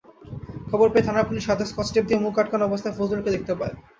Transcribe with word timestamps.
খবর 0.69 0.87
পেয়ে 0.89 1.05
থানার 1.07 1.27
পুলিশ 1.29 1.43
সাদা 1.45 1.65
স্কচটেপ 1.67 2.03
দিয়ে 2.07 2.23
মুখ 2.23 2.33
আটকানো 2.41 2.63
অবস্থায় 2.65 2.95
ফজলুরকে 2.97 3.33
দেখতে 3.35 3.53
পায়। 3.59 3.73